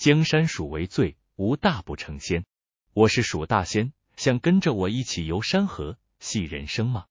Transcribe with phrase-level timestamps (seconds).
[0.00, 2.46] 江山属为最，无大不成仙。
[2.94, 7.04] 我是蜀大仙，想跟着我一起游山河，戏人生吗？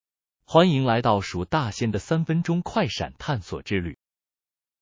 [0.44, 4.00] 欢迎来到蜀大仙的三分钟快闪探索之旅。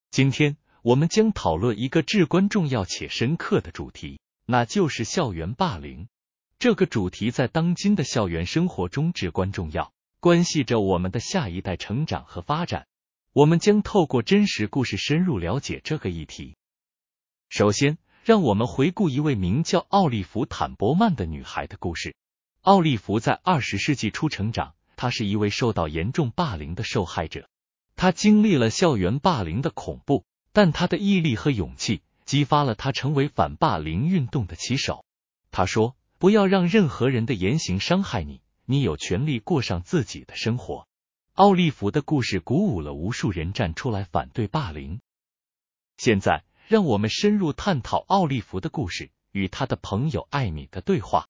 [0.10, 6.08] 今天我们将讨论一个至关重要且深刻的主题，那就是校园霸凌。
[6.60, 12.88] 这个主题在当今的校园生活中至关重要，关系着我们的下一代成长和发展。
[13.34, 16.56] 我们将透过真实故事深入了解这个议题。
[17.50, 22.14] 首先，让我们回顾一位名叫奥利弗·坦博曼的女孩的故事。
[22.62, 27.48] 奥利弗在二十世纪初成长，她是一位受到严重霸凌的受害者。
[27.96, 35.06] 她经历了校园霸凌的恐怖，但她的毅力和勇气激发了她成为反霸凌运动的旗手。
[35.50, 40.86] 她说：“不要让任何人的言行伤害你，你有权利过上自己的生活。”
[41.34, 45.00] 奥利弗的故事鼓舞了无数人站出来反对霸凌。
[45.96, 46.44] 现在。
[46.68, 51.30] 让我们深入探讨奥利弗的故事与他的朋友艾米的对话。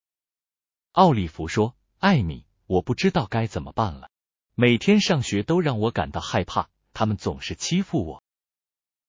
[0.94, 4.10] 奥利弗说：“艾米，我不知道该怎么办了。
[4.56, 8.24] 每天上学都让我感到害怕，他们总是欺负我。”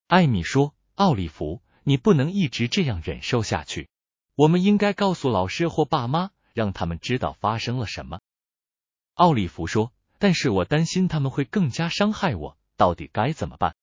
[0.06, 3.88] 艾米说：“奥利弗，你不能一直这样忍受下去。
[4.34, 8.20] 我们应该告诉老师或爸妈，让他们知道发生了什么。”
[9.14, 13.74] 奥利弗说：“但是我担心他们会更加伤害我，到底该怎么办？”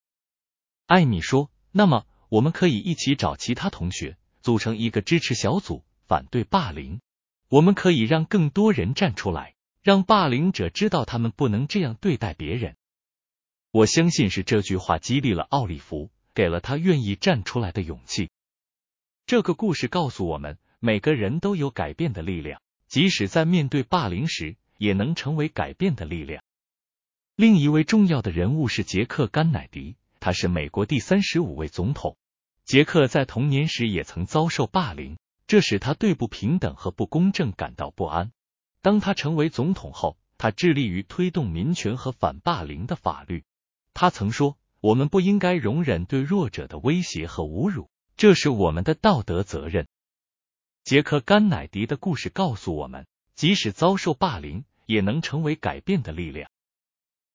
[0.85, 6.99] 艾米说：“那么。”我们可以一起找其他同学组成一个支持小组，反对霸凌。
[7.47, 12.75] 我们可以让更多人站出来，让霸凌者知道他们不能这样对待别人。
[13.71, 18.29] 我相信是这句话激励了奥利弗，给了他愿意站出来的勇气。
[19.25, 26.43] 这个故事告诉我们，每个人都有改变的力量，即使在面对霸凌时，也能成为改变的力量。
[27.37, 29.95] 另一位重要的人物是杰克·甘乃迪。
[30.19, 32.17] 他是美国第三十五位总统。
[32.65, 38.31] 杰克在童年时也曾遭受霸凌，这使他对不平等和不公正感到不安。
[38.81, 43.43] 当他成为总统后，他致力于推动民权和反霸凌的法律。
[43.93, 49.87] 他曾说：“我们不应该容忍对弱者的威胁和侮辱，这是我们的道德责任。”
[50.83, 56.49] 杰克·甘乃迪的故事告诉我们，即使遭受霸凌，也能成为改变的力量。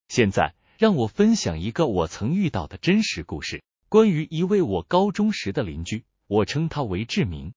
[0.09, 0.55] 现在。
[0.81, 7.55] 让我分享一个我曾遇到的真实故事，关于一位我高中时的邻居，我称他为志明。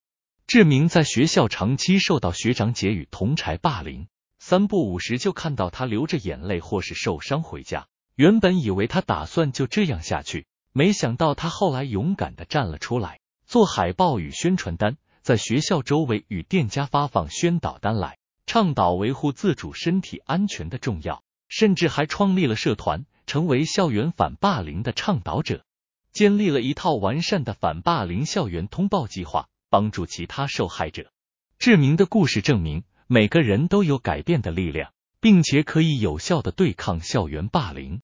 [0.48, 4.08] 志明在学校长期受到学长姐与同柴霸凌，
[4.40, 7.86] 三不五时就看到他流着眼泪或是受伤回家。
[8.16, 18.18] 原本以为他打算就这样下去，没想到他后来勇敢的站了出来，做海报与宣传单，在学校周围与店家发放宣导单来，
[18.48, 23.06] 倡导维护自主身体安全的重要，甚至还创立了社团。
[23.28, 25.64] 成为校园反霸凌的倡导者，
[26.14, 31.12] 建立了一套完善的反霸凌校园通报计划，帮助其他受害者。
[31.58, 38.02] 志明的故事证明，每个人都有改变的力量，并且可以有效的对抗校园霸凌。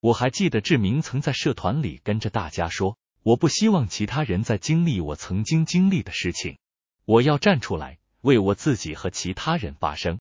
[0.00, 6.58] 我还记得志明曾在社团里跟着大家说：“我不希望其他人在经历我曾经经历的事情，
[7.06, 10.20] 我要站出来，为我自己和其他人发声。”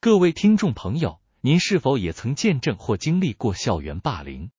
[0.00, 1.20] 各位听众朋友。
[1.42, 4.50] 您是否也曾见证或经历过校园霸凌？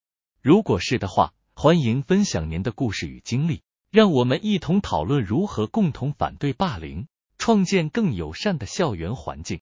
[0.43, 7.07] 如果是的话，欢迎分享您的故事与经历，让我们一同讨论如何共同反对霸凌，
[7.37, 9.61] 创建更友善的校园环境。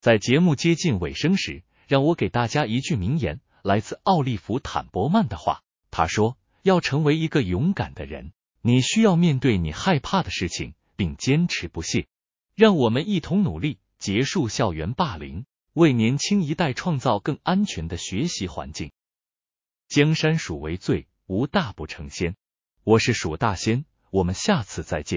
[0.00, 5.60] 在节目接近尾声时，让我给大家一句名言，来自奥利弗·坦博曼的话。
[5.90, 12.06] 他说：“要成为一个勇敢的人，你需要面对你害怕的事情，并坚持不懈。
[12.54, 18.92] 让我们一同努力，结束校园霸凌。”为年轻一代创造更安全的学习环境。
[19.94, 22.34] 江山属为最，无大不成仙。
[22.82, 25.12] 我是蜀大仙，我们下次再见。